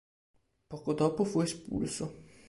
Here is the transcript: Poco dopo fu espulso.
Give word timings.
Poco 0.67 0.95
dopo 0.95 1.23
fu 1.23 1.41
espulso. 1.41 2.11